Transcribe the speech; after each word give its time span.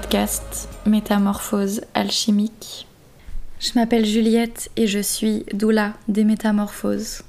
Podcast 0.00 0.68
Métamorphose 0.86 1.80
alchimique. 1.92 2.86
Je 3.58 3.70
m'appelle 3.74 4.06
Juliette 4.06 4.70
et 4.76 4.86
je 4.86 5.00
suis 5.00 5.44
doula 5.52 5.94
des 6.06 6.22
métamorphoses. 6.22 7.22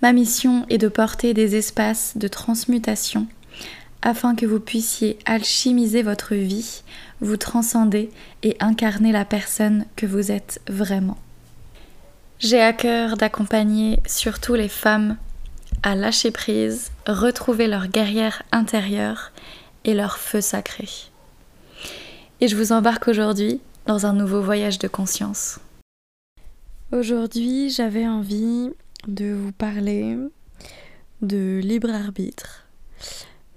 Ma 0.00 0.12
mission 0.12 0.64
est 0.68 0.78
de 0.78 0.86
porter 0.86 1.34
des 1.34 1.56
espaces 1.56 2.16
de 2.16 2.28
transmutation 2.28 3.26
afin 4.00 4.36
que 4.36 4.46
vous 4.46 4.60
puissiez 4.60 5.18
alchimiser 5.24 6.04
votre 6.04 6.36
vie, 6.36 6.82
vous 7.20 7.36
transcender 7.36 8.10
et 8.44 8.56
incarner 8.60 9.10
la 9.10 9.24
personne 9.24 9.86
que 9.96 10.06
vous 10.06 10.30
êtes 10.30 10.60
vraiment. 10.68 11.18
J'ai 12.38 12.62
à 12.62 12.74
cœur 12.74 13.16
d'accompagner 13.16 13.98
surtout 14.06 14.54
les 14.54 14.68
femmes 14.68 15.16
à 15.82 15.96
lâcher 15.96 16.30
prise, 16.30 16.92
retrouver 17.08 17.66
leur 17.66 17.88
guerrière 17.88 18.44
intérieure 18.52 19.32
et 19.84 19.94
leur 19.94 20.18
feu 20.18 20.40
sacré. 20.40 20.88
Et 22.38 22.48
je 22.48 22.56
vous 22.56 22.72
embarque 22.72 23.08
aujourd'hui 23.08 23.60
dans 23.86 24.04
un 24.04 24.12
nouveau 24.12 24.42
voyage 24.42 24.78
de 24.78 24.88
conscience. 24.88 25.58
Aujourd'hui, 26.92 27.70
j'avais 27.70 28.06
envie 28.06 28.70
de 29.08 29.32
vous 29.32 29.52
parler 29.52 30.18
de 31.22 31.60
libre 31.64 31.88
arbitre, 31.88 32.66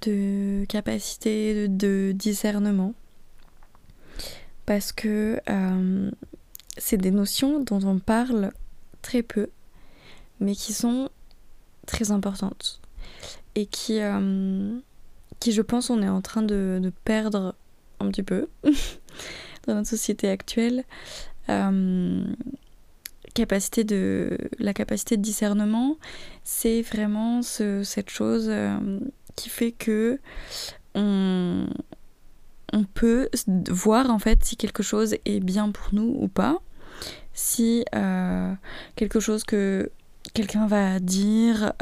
de 0.04 0.64
capacité 0.70 1.68
de, 1.68 2.14
discernement, 2.16 2.94
parce 4.66 4.94
que 4.94 5.42
euh, 5.50 6.12
c'est 6.78 6.98
des 6.98 7.12
notions 7.12 7.60
dont 7.60 7.84
on 7.84 8.00
parle 8.00 8.54
très 9.02 9.24
peu, 9.24 9.50
mais 10.40 10.56
qui 10.56 10.72
sont 10.72 11.10
très 11.86 12.12
importantes 12.12 12.80
et 13.56 13.66
qui, 13.66 14.00
euh, 14.00 14.80
qui 15.42 15.52
je 15.52 15.62
pense, 15.62 15.90
on 15.90 16.02
est 16.02 16.08
en 16.08 16.22
train 16.22 16.44
de, 16.44 16.94
perdre 17.04 17.56
un 18.00 18.08
petit 18.10 18.24
peu 18.24 18.48
dans 19.68 19.76
notre 19.76 19.90
société 19.90 20.30
actuelle. 20.30 20.84
Euh, 21.50 22.24
capacité 23.34 23.84
de, 23.84 24.38
la 24.58 24.74
capacité 24.74 25.16
de 25.16 25.22
discernement, 25.22 25.98
c'est 26.44 26.82
vraiment 26.82 27.42
cette 27.42 28.10
chose 28.10 28.48
euh, 28.50 29.00
qui 29.36 29.50
fait 29.50 29.72
que 29.72 30.20
on, 30.96 31.68
on 32.74 32.84
peut 32.84 33.30
voir 33.70 34.10
en 34.10 34.20
fait 34.20 34.44
si 34.44 34.58
quelque 34.58 34.84
chose 34.84 35.16
est 35.26 35.40
bien 35.40 35.70
pour 35.70 35.94
nous 35.94 36.18
ou 36.20 36.28
pas, 36.28 36.60
si 37.34 37.86
euh, 37.96 38.54
quelque 38.96 39.20
chose 39.20 39.44
que 39.44 39.92
quelqu'un 40.34 40.68
va 40.68 41.00
dire 41.00 41.74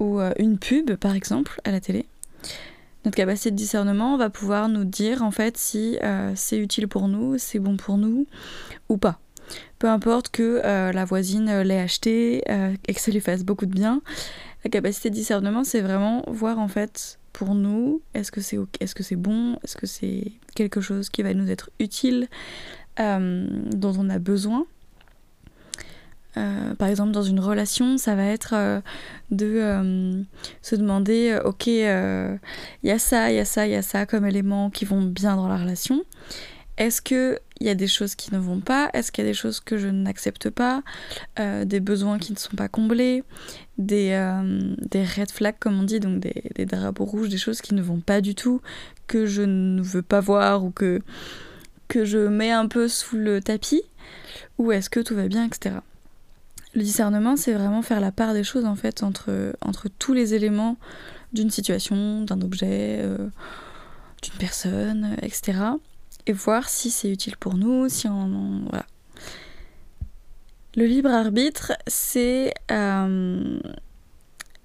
ou 0.00 0.18
une 0.38 0.58
pub 0.58 0.96
par 0.96 1.14
exemple 1.14 1.60
à 1.64 1.70
la 1.70 1.80
télé 1.80 2.06
notre 3.06 3.16
capacité 3.16 3.52
de 3.52 3.56
discernement 3.56 4.16
va 4.16 4.30
pouvoir 4.30 4.68
nous 4.68 4.84
dire 4.84 5.22
en 5.22 5.30
fait 5.30 5.56
si 5.56 5.96
euh, 6.02 6.32
c'est 6.34 6.58
utile 6.58 6.88
pour 6.88 7.06
nous, 7.06 7.38
c'est 7.38 7.60
bon 7.60 7.76
pour 7.76 7.98
nous 7.98 8.26
ou 8.88 8.98
pas. 8.98 9.20
Peu 9.78 9.88
importe 9.88 10.28
que 10.28 10.60
euh, 10.64 10.90
la 10.90 11.04
voisine 11.04 11.62
l'ait 11.62 11.78
acheté 11.78 12.42
euh, 12.50 12.74
et 12.88 12.94
que 12.94 13.00
ça 13.00 13.12
lui 13.12 13.20
fasse 13.20 13.44
beaucoup 13.44 13.66
de 13.66 13.72
bien, 13.72 14.02
la 14.64 14.70
capacité 14.70 15.08
de 15.08 15.14
discernement 15.14 15.62
c'est 15.62 15.82
vraiment 15.82 16.24
voir 16.26 16.58
en 16.58 16.66
fait 16.66 17.20
pour 17.32 17.54
nous 17.54 18.02
est-ce 18.14 18.32
que 18.32 18.40
c'est 18.40 18.56
est 18.80 18.86
-ce 18.86 18.94
que 18.94 19.04
c'est 19.04 19.14
bon, 19.14 19.56
est-ce 19.62 19.76
que 19.76 19.86
c'est 19.86 20.32
quelque 20.56 20.80
chose 20.80 21.08
qui 21.08 21.22
va 21.22 21.32
nous 21.32 21.48
être 21.48 21.70
utile, 21.78 22.26
dont 22.98 23.94
on 23.98 24.10
a 24.10 24.18
besoin 24.18 24.66
euh, 26.36 26.74
par 26.74 26.88
exemple, 26.88 27.12
dans 27.12 27.22
une 27.22 27.40
relation, 27.40 27.96
ça 27.98 28.14
va 28.14 28.24
être 28.24 28.54
euh, 28.54 28.80
de 29.30 29.46
euh, 29.46 30.22
se 30.62 30.76
demander, 30.76 31.38
ok, 31.44 31.66
il 31.66 32.38
y 32.82 32.90
a 32.90 32.98
ça, 32.98 33.30
il 33.30 33.36
y 33.36 33.40
a 33.40 33.44
ça, 33.44 33.66
il 33.66 33.72
y 33.72 33.76
a 33.76 33.82
ça 33.82 34.06
comme 34.06 34.26
éléments 34.26 34.70
qui 34.70 34.84
vont 34.84 35.02
bien 35.02 35.36
dans 35.36 35.48
la 35.48 35.56
relation. 35.56 36.04
Est-ce 36.76 37.00
qu'il 37.00 37.38
y 37.60 37.70
a 37.70 37.74
des 37.74 37.86
choses 37.86 38.14
qui 38.14 38.34
ne 38.34 38.38
vont 38.38 38.60
pas? 38.60 38.90
Est-ce 38.92 39.10
qu'il 39.10 39.24
y 39.24 39.26
a 39.26 39.30
des 39.30 39.36
choses 39.36 39.60
que 39.60 39.78
je 39.78 39.88
n'accepte 39.88 40.50
pas? 40.50 40.82
Des 41.38 41.80
besoins 41.80 42.18
qui 42.18 42.32
ne 42.32 42.38
sont 42.38 42.54
pas 42.54 42.68
comblés? 42.68 43.24
Des, 43.78 44.10
des 44.90 45.04
red 45.04 45.30
flags, 45.30 45.56
comme 45.58 45.80
on 45.80 45.84
dit, 45.84 46.00
donc 46.00 46.20
des, 46.20 46.44
des, 46.54 46.66
drapeaux 46.66 47.06
rouges, 47.06 47.30
des 47.30 47.38
choses 47.38 47.62
qui 47.62 47.72
ne 47.72 47.80
vont 47.80 48.00
pas 48.00 48.20
du 48.20 48.34
tout, 48.34 48.60
que 49.06 49.24
je 49.24 49.40
ne 49.40 49.80
veux 49.80 50.02
pas 50.02 50.20
voir 50.20 50.64
ou 50.64 50.70
que, 50.70 51.00
que 51.88 52.04
je 52.04 52.18
mets 52.18 52.52
un 52.52 52.68
peu 52.68 52.88
sous 52.88 53.16
le 53.16 53.40
tapis? 53.40 53.82
Ou 54.58 54.70
est-ce 54.70 54.90
que 54.90 55.00
tout 55.00 55.14
va 55.14 55.28
bien, 55.28 55.46
etc. 55.46 55.76
Le 56.76 56.82
discernement, 56.82 57.36
c'est 57.36 57.54
vraiment 57.54 57.80
faire 57.80 58.00
la 58.00 58.12
part 58.12 58.34
des 58.34 58.44
choses 58.44 58.66
en 58.66 58.76
fait 58.76 59.02
entre, 59.02 59.54
tous 59.98 60.12
les 60.12 60.34
éléments 60.34 60.76
d'une 61.32 61.50
situation, 61.50 62.20
d'un 62.20 62.42
objet, 62.42 63.00
euh, 63.00 63.30
d'une 64.22 64.34
personne, 64.38 65.16
etc. 65.22 65.58
Et 66.26 66.34
voir 66.34 66.68
si 66.68 66.90
c'est 66.90 67.10
utile 67.10 67.38
pour 67.38 67.54
nous, 67.54 67.88
si 67.88 68.08
on, 68.08 68.66
voilà. 68.68 68.84
Le 70.76 70.84
libre 70.84 71.08
arbitre, 71.08 71.72
c'est 71.86 72.52
euh, 72.70 73.58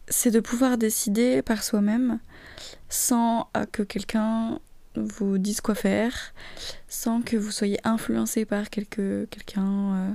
c'est 0.09 0.31
de 0.31 0.41
pouvoir 0.41 0.77
décider 0.77 1.41
par 1.41 1.63
soi-même 1.63 2.19
sans 2.89 3.47
euh, 3.55 3.65
que 3.71 3.83
quelqu'un 3.83 4.59
vous 4.95 5.37
dise 5.37 5.61
quoi 5.61 5.75
faire 5.75 6.33
sans 6.87 7.21
que 7.21 7.37
vous 7.37 7.51
soyez 7.51 7.79
influencé 7.83 8.45
par 8.45 8.69
quelqu'un, 8.69 9.25
euh, 9.57 10.11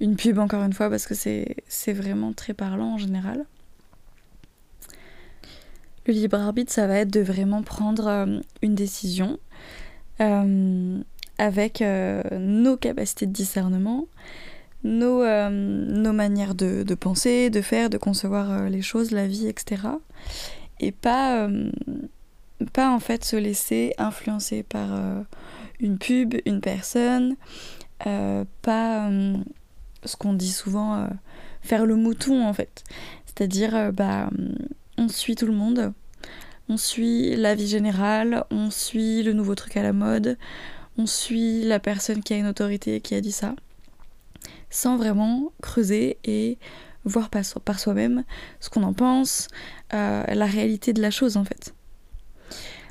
une 0.00 0.16
pub 0.16 0.38
encore 0.38 0.62
une 0.62 0.72
fois, 0.72 0.88
parce 0.88 1.06
que 1.06 1.14
c'est, 1.14 1.92
vraiment 1.92 2.32
très 2.32 2.54
parlant 2.54 2.94
en 2.94 2.98
général. 2.98 3.44
Le 6.06 6.12
libre 6.12 6.38
arbitre, 6.38 6.72
ça 6.72 6.86
va 6.86 6.98
être 6.98 7.12
de 7.12 7.20
vraiment 7.20 7.62
prendre 7.62 8.06
euh, 8.06 8.40
une 8.62 8.76
décision 8.76 9.38
euh, 10.20 11.00
avec 11.38 11.82
nos 12.32 12.76
capacités 12.76 13.26
de 13.26 13.32
discernement, 13.32 14.06
nos, 14.84 15.22
manières 16.12 16.54
de, 16.54 16.94
penser, 16.94 17.50
de 17.50 17.60
faire, 17.60 17.90
de 17.90 17.98
concevoir 17.98 18.70
les 18.70 18.80
choses, 18.80 19.10
la 19.10 19.26
vie, 19.26 19.46
etc. 19.46 19.82
Et 20.80 20.92
pas 20.92 21.46
pas 22.72 22.90
en 22.90 23.00
fait 23.00 23.24
se 23.24 23.36
laisser 23.36 23.94
influencer 23.98 24.62
par 24.62 24.94
euh, 24.94 25.22
une 25.80 25.98
pub, 25.98 26.34
une 26.46 26.60
personne, 26.60 27.36
euh, 28.06 28.44
pas 28.62 29.08
euh, 29.08 29.36
ce 30.04 30.16
qu'on 30.16 30.32
dit 30.32 30.52
souvent 30.52 31.08
faire 31.62 31.86
le 31.86 31.96
mouton 31.96 32.46
en 32.46 32.52
fait. 32.52 32.84
C'est-à-dire 33.26 33.92
bah 33.92 34.30
on 34.96 35.08
suit 35.08 35.34
tout 35.34 35.46
le 35.46 35.52
monde, 35.52 35.92
on 36.68 36.76
suit 36.76 37.36
la 37.36 37.54
vie 37.54 37.68
générale, 37.68 38.44
on 38.50 38.70
suit 38.70 39.22
le 39.22 39.32
nouveau 39.32 39.54
truc 39.54 39.76
à 39.76 39.82
la 39.82 39.92
mode, 39.92 40.38
on 40.96 41.06
suit 41.06 41.62
la 41.62 41.78
personne 41.78 42.22
qui 42.22 42.32
a 42.32 42.38
une 42.38 42.46
autorité 42.46 43.00
qui 43.00 43.14
a 43.14 43.20
dit 43.20 43.32
ça, 43.32 43.54
sans 44.70 44.96
vraiment 44.96 45.52
creuser 45.60 46.18
et 46.24 46.58
voir 47.04 47.28
par 47.30 47.78
soi-même 47.78 48.24
ce 48.60 48.70
qu'on 48.70 48.82
en 48.84 48.94
pense, 48.94 49.48
la 49.90 50.46
réalité 50.46 50.92
de 50.92 51.02
la 51.02 51.10
chose 51.10 51.36
en 51.36 51.44
fait. 51.44 51.75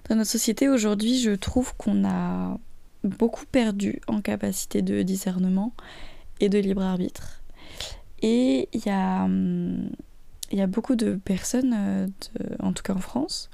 Dans 0.09 0.15
notre 0.15 0.29
société 0.29 0.69
aujourd'hui, 0.69 1.19
je 1.19 1.31
trouve 1.31 1.75
qu'on 1.77 2.05
a 2.05 2.57
beaucoup 3.03 3.45
perdu 3.45 4.01
en 4.07 4.21
capacité 4.21 4.81
de 4.81 5.01
discernement 5.01 5.73
et 6.39 6.49
de 6.49 6.59
libre 6.59 6.83
arbitre. 6.83 7.41
Et 8.21 8.69
il 8.73 8.85
y 8.85 8.89
a, 8.89 9.23
hum, 9.23 9.89
beaucoup 10.67 10.95
de 10.95 11.15
personnes, 11.15 11.75
euh, 11.75 12.07
en 12.59 12.73
tout 12.73 12.83
cas 12.83 12.93
en 12.93 12.99
France, 12.99 13.49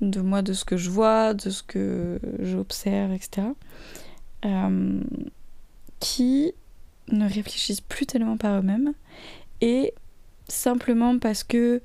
de 0.00 0.20
moi, 0.20 0.42
de 0.42 0.52
ce 0.52 0.64
que 0.64 0.76
je 0.76 0.90
vois, 0.90 1.34
de 1.34 1.50
ce 1.50 1.62
que 1.62 2.18
j'observe, 2.40 3.12
etc., 3.12 3.48
euh, 4.44 5.00
qui 6.00 6.52
ne 7.08 7.28
réfléchissent 7.28 7.80
plus 7.80 8.06
tellement 8.06 8.36
par 8.36 8.58
eux-mêmes 8.58 8.94
et 9.60 9.94
simplement 10.48 11.18
parce 11.18 11.44
que 11.44 11.82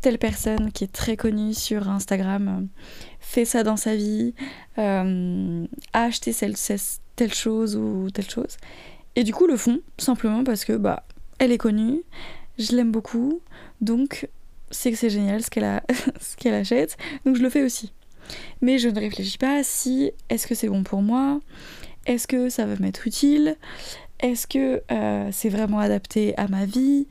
telle 0.00 0.18
personne 0.18 0.72
qui 0.72 0.84
est 0.84 0.92
très 0.92 1.16
connue 1.16 1.54
sur 1.54 1.88
Instagram 1.88 2.48
euh, 2.48 2.82
fait 3.20 3.44
ça 3.44 3.62
dans 3.62 3.76
sa 3.76 3.96
vie, 3.96 4.34
euh, 4.78 5.66
a 5.92 6.02
acheté 6.02 6.32
telle 7.16 7.34
chose 7.34 7.76
ou 7.76 8.10
telle 8.10 8.30
chose. 8.30 8.56
Et 9.16 9.24
du 9.24 9.32
coup 9.32 9.46
le 9.46 9.56
font 9.56 9.80
simplement 9.98 10.44
parce 10.44 10.64
que 10.64 10.74
bah 10.74 11.04
elle 11.38 11.52
est 11.52 11.58
connue, 11.58 12.02
je 12.58 12.74
l'aime 12.76 12.92
beaucoup, 12.92 13.40
donc 13.80 14.28
c'est 14.70 14.90
que 14.90 14.96
c'est 14.96 15.10
génial 15.10 15.42
ce 15.42 15.50
qu'elle 15.50 16.54
achète, 16.54 16.96
donc 17.24 17.36
je 17.36 17.42
le 17.42 17.50
fais 17.50 17.62
aussi. 17.62 17.92
Mais 18.60 18.78
je 18.78 18.88
ne 18.88 18.98
réfléchis 18.98 19.38
pas 19.38 19.62
si 19.62 20.10
est-ce 20.28 20.46
que 20.46 20.54
c'est 20.54 20.68
bon 20.68 20.82
pour 20.82 21.02
moi, 21.02 21.40
est-ce 22.06 22.26
que 22.26 22.48
ça 22.48 22.66
va 22.66 22.76
m'être 22.76 23.06
utile, 23.06 23.56
est-ce 24.20 24.46
que 24.46 24.82
euh, 24.90 25.28
c'est 25.32 25.48
vraiment 25.48 25.78
adapté 25.78 26.36
à 26.36 26.48
ma 26.48 26.64
vie, 26.64 27.06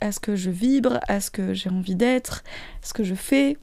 ce 0.00 0.20
que 0.20 0.36
je 0.36 0.50
vibre, 0.50 1.00
à 1.08 1.20
ce 1.20 1.30
que 1.30 1.54
j'ai 1.54 1.70
envie 1.70 1.94
d'être, 1.94 2.44
ce 2.82 2.92
que 2.92 3.04
je 3.04 3.14
fais, 3.14 3.56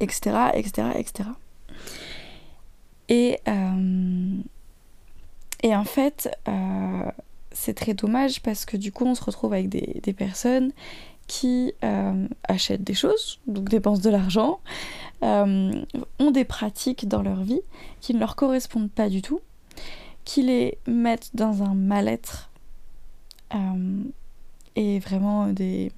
etc. 0.00 0.50
etc. 0.54 0.88
etc. 0.96 1.28
Et, 3.08 3.40
euh, 3.48 4.36
et 5.62 5.74
en 5.74 5.84
fait, 5.84 6.28
euh, 6.48 7.10
c'est 7.52 7.74
très 7.74 7.94
dommage 7.94 8.42
parce 8.42 8.64
que 8.64 8.76
du 8.76 8.92
coup, 8.92 9.06
on 9.06 9.14
se 9.14 9.24
retrouve 9.24 9.52
avec 9.52 9.68
des, 9.68 10.12
personnes 10.12 10.72
qui 11.26 11.72
euh, 11.84 12.26
achètent 12.48 12.84
des 12.84 12.94
choses, 12.94 13.40
donc 13.46 13.68
dépensent 13.68 14.02
de 14.02 14.10
l'argent, 14.10 14.60
ont 15.22 16.30
des 16.30 16.44
pratiques 16.44 17.08
dans 17.08 17.22
leur 17.22 17.42
vie 17.42 17.62
qui 18.00 18.14
ne 18.14 18.20
leur 18.20 18.36
correspondent 18.36 18.90
pas 18.90 19.08
du 19.08 19.22
tout, 19.22 19.40
qui 20.24 20.42
les 20.42 20.78
mettent 20.86 21.30
dans 21.34 21.62
un 21.62 21.74
mal-être 21.74 22.50
et 24.76 24.98
vraiment 24.98 25.48
des, 25.48 25.90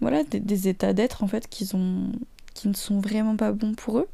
voilà, 0.00 0.22
des, 0.22 0.68
états 0.68 0.92
d'être 0.92 1.24
en 1.24 1.26
fait 1.26 1.48
qui, 1.48 1.68
ont, 1.74 2.12
qui 2.52 2.68
ne 2.68 2.74
sont 2.74 3.00
vraiment 3.00 3.36
pas 3.36 3.52
bons 3.52 3.74
pour 3.74 3.98
eux. 3.98 4.08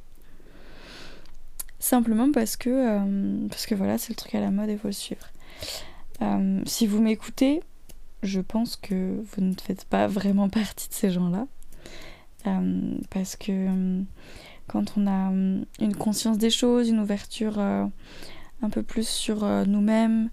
Simplement 1.81 2.31
parce 2.31 2.57
que, 2.57 2.71
euh, 2.71 3.49
parce 3.49 3.67
que 3.67 3.75
voilà, 3.75 3.99
c'est 3.99 4.11
le 4.11 4.15
truc 4.15 4.35
à 4.35 4.41
la 4.41 4.51
mode 4.51 4.69
et 4.69 4.77
faut 4.77 4.89
le 4.89 4.93
suivre. 4.93 5.27
Euh, 6.23 6.61
si 6.67 6.87
vous 6.87 7.03
m'écoutez, 7.03 7.63
je 8.23 8.41
pense 8.41 8.77
que 8.77 9.23
vous 9.33 9.43
ne 9.43 9.55
faites 9.61 9.85
pas 9.85 10.07
vraiment 10.07 10.49
partie 10.49 10.89
de 10.89 10.95
ces 10.95 11.11
gens-là. 11.11 11.47
Euh, 12.47 12.97
parce 13.11 13.37
que 13.37 14.03
quand 14.67 14.97
on 14.97 15.07
a 15.07 15.31
une 15.81 15.97
conscience 15.99 16.39
des 16.39 16.51
choses, 16.51 16.89
une 16.89 17.01
ouverture 17.01 17.59
un 17.59 17.91
peu 18.71 18.83
plus 18.83 19.09
sur 19.09 19.45
nous-mêmes, 19.67 20.31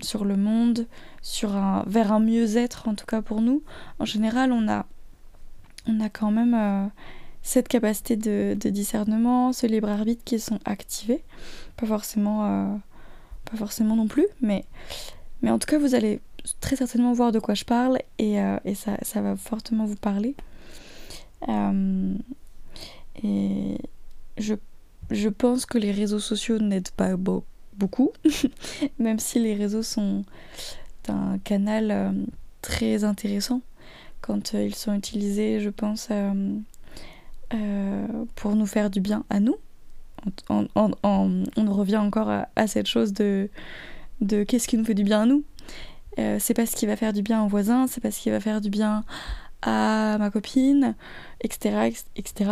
sur 0.00 0.24
le 0.24 0.36
monde, 0.36 0.86
sur 1.22 1.56
un, 1.56 1.84
vers 1.86 2.12
un 2.12 2.20
mieux-être 2.20 2.88
en 2.88 2.94
tout 2.94 3.06
cas 3.06 3.22
pour 3.22 3.40
nous, 3.40 3.62
en 3.98 4.04
général 4.04 4.52
on 4.52 4.68
a, 4.68 4.86
on 5.88 6.00
a 6.00 6.08
quand 6.08 6.30
même 6.30 6.90
cette 7.46 7.68
capacité 7.68 8.16
de, 8.16 8.54
discernement, 8.70 9.52
ce 9.52 9.68
libre 9.68 9.88
arbitre 9.88 10.22
qui 10.24 10.40
sont 10.40 10.58
activés. 10.64 11.22
Pas 11.76 11.86
forcément, 11.86 12.44
euh, 12.44 12.76
pas 13.44 13.56
forcément 13.56 13.94
non 13.94 14.08
plus, 14.08 14.26
mais, 14.40 14.64
mais 15.42 15.50
en 15.50 15.58
tout 15.60 15.66
cas, 15.66 15.78
vous 15.78 15.94
allez 15.94 16.20
très 16.60 16.74
certainement 16.74 17.12
voir 17.12 17.30
de 17.30 17.38
quoi 17.38 17.54
je 17.54 17.64
parle 17.64 17.98
et, 18.18 18.40
euh, 18.40 18.58
ça, 18.74 18.96
ça, 19.02 19.22
va 19.22 19.36
fortement 19.36 19.84
vous 19.84 19.94
parler. 19.94 20.34
Euh, 21.48 22.14
et 23.22 23.78
je, 24.38 24.54
je 25.12 25.28
pense 25.28 25.66
que 25.66 25.78
les 25.78 25.92
réseaux 25.92 26.18
sociaux 26.18 26.58
n'aident 26.58 26.90
pas 26.90 27.16
beaucoup, 27.16 27.46
même 28.98 29.18
si 29.18 29.38
les 29.38 29.54
réseaux 29.54 29.82
sont 29.82 30.24
un 31.08 31.38
canal 31.38 32.14
très 32.62 33.04
intéressant 33.04 33.60
quand 34.20 34.54
ils 34.54 34.74
sont 34.74 34.94
utilisés, 34.94 35.60
je 35.60 35.70
pense, 35.70 36.08
euh, 37.54 38.06
pour 38.34 38.56
nous 38.56 38.66
faire 38.66 38.90
du 38.90 39.00
bien 39.00 39.24
à 39.30 39.38
nous. 39.40 39.56
On, 40.48 40.66
revient 41.56 41.98
encore 41.98 42.28
à, 42.28 42.66
cette 42.66 42.86
chose 42.86 43.12
de, 43.12 43.48
de 44.20 44.42
qu'est-ce 44.42 44.66
qui 44.66 44.76
nous 44.76 44.84
fait 44.84 44.94
du 44.94 45.04
bien 45.04 45.22
à 45.22 45.26
nous. 45.26 45.44
Euh, 46.18 46.38
c'est 46.40 46.54
pas 46.54 46.66
ce 46.66 46.74
qui 46.74 46.86
va 46.86 46.96
faire 46.96 47.12
du 47.12 47.22
bien 47.22 47.44
au 47.44 47.48
voisin, 47.48 47.86
c'est 47.86 48.00
pas 48.00 48.10
ce 48.10 48.20
qui 48.20 48.30
va 48.30 48.40
faire 48.40 48.60
du 48.60 48.70
bien 48.70 49.04
à 49.62 50.16
ma 50.18 50.30
copine, 50.30 50.96
etc. 51.42 51.92
etc. 52.16 52.50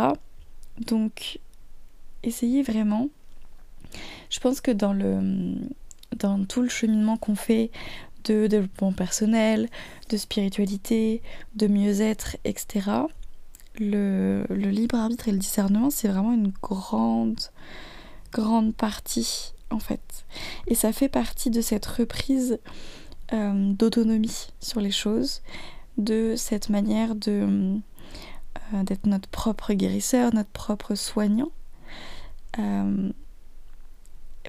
Donc, 0.79 1.39
essayez 2.23 2.63
vraiment. 2.63 3.09
Je 4.29 4.39
pense 4.39 4.61
que 4.61 4.71
dans, 4.71 4.93
le, 4.93 5.55
dans 6.17 6.43
tout 6.45 6.61
le 6.61 6.69
cheminement 6.69 7.17
qu'on 7.17 7.35
fait 7.35 7.71
de 8.25 8.47
développement 8.47 8.91
personnel, 8.91 9.69
de 10.09 10.17
spiritualité, 10.17 11.21
de 11.55 11.67
mieux-être, 11.67 12.37
etc., 12.43 12.91
le, 13.79 14.45
libre 14.49 14.95
arbitre 14.95 15.27
et 15.27 15.31
le 15.31 15.37
discernement, 15.37 15.89
c'est 15.89 16.07
vraiment 16.07 16.33
une 16.33 16.53
grande, 16.61 17.39
grande 18.31 18.73
partie, 18.73 19.53
en 19.69 19.79
fait. 19.79 20.25
Et 20.67 20.75
ça 20.75 20.93
fait 20.93 21.09
partie 21.09 21.49
de 21.49 21.61
cette 21.61 21.85
reprise 21.85 22.59
euh, 23.33 23.73
d'autonomie 23.73 24.47
sur 24.59 24.79
les 24.79 24.91
choses, 24.91 25.41
de 25.97 26.35
cette 26.37 26.69
manière 26.69 27.15
de 27.15 27.77
euh, 28.73 28.83
d'être 28.83 29.05
notre 29.05 29.29
propre 29.29 29.73
guérisseur, 29.73 30.33
notre 30.33 30.49
propre 30.49 30.95
soignant. 30.95 31.51
Euh, 32.59 33.11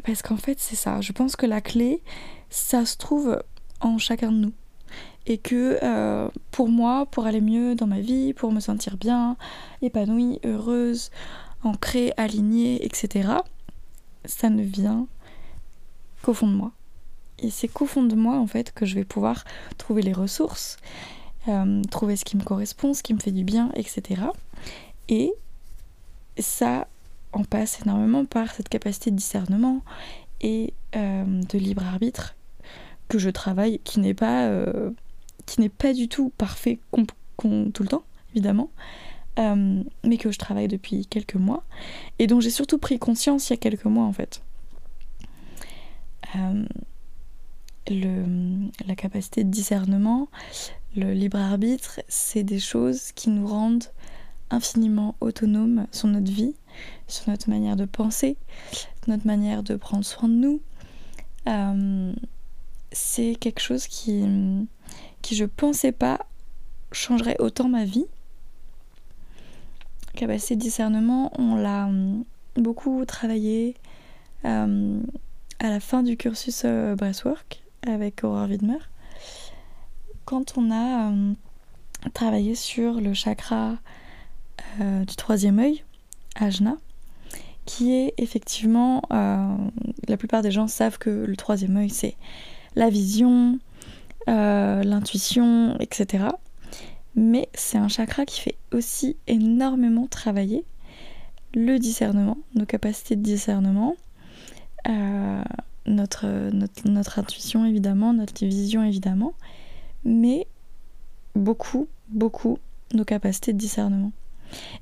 parce 0.05 0.23
qu'en 0.23 0.37
fait, 0.37 0.59
c'est 0.61 0.77
ça. 0.77 1.01
Je 1.01 1.13
pense 1.13 1.37
que 1.37 1.47
la 1.47 1.61
clé, 1.61 2.03
ça 2.51 2.85
se 2.85 2.97
trouve 2.97 3.43
en 3.81 3.99
chacun 3.99 4.33
de 4.33 4.37
nous 4.37 4.53
et 5.27 5.39
que 5.39 5.79
euh, 5.83 6.29
pour 6.51 6.69
moi, 6.69 7.07
pour 7.07 7.27
aller 7.27 7.41
mieux 7.41 7.75
dans 7.75 7.87
ma 7.87 8.01
vie, 8.01 8.33
pour 8.33 8.53
me 8.53 8.61
sentir 8.61 8.97
bien, 8.97 9.37
épanouie, 9.83 10.39
heureuse, 10.45 11.11
ancrée, 11.65 12.13
alignée, 12.17 12.85
etc., 12.85 13.31
ça 14.25 14.51
ne 14.51 14.63
vient 14.63 15.07
qu'au 16.23 16.33
fond 16.33 16.49
de 16.49 16.55
moi. 16.55 16.73
Et 17.39 17.51
c'est 17.51 17.69
qu'au 17.69 17.87
fond 17.87 18.05
de 18.05 18.15
moi, 18.15 18.37
en 18.37 18.47
fait, 18.47 18.73
que 18.73 18.87
je 18.87 18.95
vais 18.95 19.05
pouvoir 19.05 19.45
trouver 19.79 20.03
les 20.03 20.13
ressources, 20.13 20.79
euh, 21.49 21.83
trouver 21.91 22.17
ce 22.17 22.25
qui 22.25 22.37
me 22.37 22.43
correspond, 22.43 22.95
ce 22.95 23.03
qui 23.03 23.15
me 23.15 23.21
fait 23.21 23.33
du 23.33 23.45
bien, 23.45 23.71
etc. 23.75 24.23
Et 25.09 25.33
ça 26.39 26.87
en 27.33 27.45
passe 27.45 27.81
énormément 27.83 28.25
par 28.25 28.53
cette 28.53 28.69
capacité 28.69 29.11
de 29.11 29.17
discernement 29.17 29.83
et 30.41 30.75
euh, 30.95 31.25
de 31.25 31.59
libre 31.59 31.85
arbitre 31.85 32.37
que 33.09 33.19
je 33.19 33.31
travaille, 33.31 33.79
qui 33.81 34.01
n'est 34.01 34.15
pas 34.15 34.51
qui 35.47 35.61
n'est 35.61 35.69
pas 35.69 35.95
du 35.95 36.09
tout 36.09 36.33
parfait 36.37 36.79
tout 37.73 37.83
le 37.83 37.89
temps, 37.89 38.05
évidemment, 38.35 38.71
euh, 39.39 39.83
mais 40.05 40.17
que 40.19 40.31
je 40.31 40.39
travaille 40.39 40.69
depuis 40.69 41.07
quelques 41.07 41.37
mois, 41.37 41.65
et 42.19 42.27
dont 42.27 42.41
j'ai 42.41 42.51
surtout 42.51 42.79
pris 42.79 42.99
conscience 42.99 43.49
il 43.49 43.53
y 43.53 43.55
a 43.55 43.57
quelques 43.59 43.85
mois 43.85 44.05
en 44.05 44.13
fait. 44.13 44.43
Euh, 46.35 46.65
la 47.89 48.97
capacité 48.97 49.45
de 49.45 49.51
discernement, 49.51 50.29
le 50.97 51.13
libre 51.13 51.39
arbitre, 51.39 52.01
c'est 52.09 52.43
des 52.43 52.59
choses 52.59 53.13
qui 53.13 53.31
nous 53.31 53.47
rendent 53.47 53.85
infiniment 54.51 55.15
autonomes 55.21 55.87
sur 55.93 56.09
notre 56.09 56.31
vie, 56.31 56.55
sur 57.07 57.29
notre 57.29 57.51
manière 57.51 57.77
de 57.77 57.85
penser, 57.85 58.37
notre 59.07 59.27
manière 59.27 59.63
de 59.63 59.77
prendre 59.77 60.05
soin 60.05 60.29
de 60.29 60.35
nous. 60.35 60.61
Euh, 61.49 62.13
c'est 62.93 63.37
quelque 63.39 63.61
chose 63.61 63.87
qui, 63.87 64.25
qui 65.23 65.37
je 65.37 65.45
pensais 65.45 65.93
pas 65.93 66.27
changerait 66.93 67.37
autant 67.41 67.69
ma 67.69 67.85
vie. 67.85 68.07
Capacité 70.15 70.57
de 70.57 70.61
discernement, 70.61 71.31
on 71.39 71.57
l'a 71.57 71.87
hum, 71.87 72.25
beaucoup 72.57 73.05
travaillé 73.05 73.75
euh, 74.45 75.01
à 75.59 75.71
la 75.71 75.81
fin 75.81 76.03
du 76.03 76.17
cursus 76.17 76.63
euh, 76.65 76.95
Breathwork 76.97 77.63
avec 77.87 78.25
Aurore 78.25 78.49
Widmer. 78.49 78.79
Quand 80.25 80.57
on 80.57 80.71
a 80.71 81.09
hum, 81.09 81.37
travaillé 82.15 82.55
sur 82.55 83.01
le 83.01 83.13
chakra 83.15 83.77
euh, 84.81 85.05
du 85.05 85.17
troisième 85.17 85.59
œil, 85.59 85.85
Ajna, 86.35 86.77
qui 87.65 87.93
est 87.93 88.15
effectivement, 88.19 89.03
la 89.11 90.17
plupart 90.17 90.43
des 90.43 90.53
gens 90.53 90.69
savent 90.69 90.99
que 90.99 91.11
le 91.11 91.37
troisième 91.37 91.77
œil 91.77 91.91
c'est 91.91 92.17
la 92.77 92.91
vision, 92.91 93.59
euh, 94.29 94.83
l'intuition, 94.83 95.77
etc. 95.81 96.27
Mais 97.17 97.49
c'est 97.55 97.79
un 97.79 97.89
chakra 97.89 98.27
qui 98.27 98.41
fait 98.41 98.57
aussi 98.73 99.17
énormément 99.27 100.07
travailler 100.07 100.65
le 101.55 101.79
discernement, 101.79 102.37
nos 102.55 102.67
capacités 102.67 103.17
de 103.17 103.23
discernement, 103.23 103.97
euh, 104.89 105.43
notre, 105.87 106.27
notre, 106.85 107.19
intuition 107.19 107.65
évidemment, 107.65 108.13
notre 108.13 108.45
vision 108.45 108.83
évidemment, 108.85 109.33
mais 110.05 110.47
beaucoup, 111.35 111.89
beaucoup 112.09 112.59
nos 112.93 113.05
capacités 113.05 113.53
de 113.53 113.59
discernement. 113.59 114.13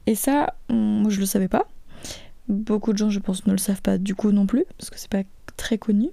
Et 0.07 0.15
ça, 0.15 0.55
moi 0.69 1.11
je 1.11 1.21
le 1.21 1.27
savais 1.27 1.49
pas. 1.49 1.67
Beaucoup 2.49 2.93
de 2.93 2.99
gens, 2.99 3.11
je 3.11 3.21
pense, 3.21 3.47
ne 3.47 3.53
le 3.53 3.59
savent 3.59 3.83
pas 3.83 3.99
du 3.99 4.15
coup 4.15 4.31
non 4.31 4.47
plus, 4.47 4.65
parce 4.79 4.91
que 4.91 4.99
c'est 4.99 5.11
pas 5.11 5.23
très 5.57 5.79
connu 5.79 6.11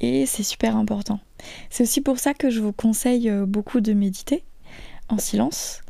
et 0.00 0.26
c'est 0.26 0.42
super 0.42 0.76
important. 0.76 1.20
C'est 1.70 1.82
aussi 1.82 2.00
pour 2.00 2.18
ça 2.18 2.34
que 2.34 2.50
je 2.50 2.60
vous 2.60 2.72
conseille 2.72 3.30
euh, 3.30 3.46
beaucoup 3.46 3.80
de 3.80 3.92
méditer 3.92 4.44
en 5.08 5.18
silence 5.18 5.80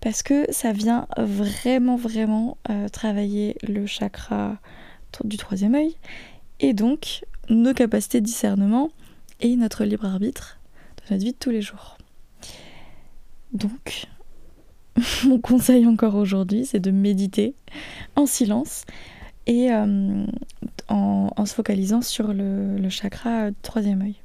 parce 0.00 0.22
que 0.22 0.50
ça 0.50 0.72
vient 0.72 1.06
vraiment 1.16 1.96
vraiment 1.96 2.58
euh, 2.70 2.88
travailler 2.88 3.56
le 3.62 3.86
chakra 3.86 4.58
du 5.24 5.36
troisième 5.36 5.74
œil 5.74 5.96
et 6.58 6.72
donc 6.72 7.24
nos 7.48 7.74
capacités 7.74 8.20
de 8.20 8.26
discernement 8.26 8.90
et 9.40 9.56
notre 9.56 9.84
libre 9.84 10.06
arbitre 10.06 10.58
de 10.96 11.14
notre 11.14 11.24
vie 11.24 11.32
de 11.32 11.36
tous 11.38 11.50
les 11.50 11.62
jours. 11.62 11.98
Donc, 13.52 14.06
mon 15.24 15.38
conseil 15.38 15.86
encore 15.86 16.14
aujourd'hui, 16.14 16.66
c'est 16.66 16.80
de 16.80 16.90
méditer 16.90 17.54
en 18.16 18.26
silence 18.26 18.84
et 19.46 19.72
euh, 19.72 20.24
en, 20.88 21.46
se 21.46 21.54
focalisant 21.54 22.02
sur 22.02 22.32
le, 22.32 22.88
chakra 22.88 23.50
troisième 23.62 24.02
œil. 24.02 24.16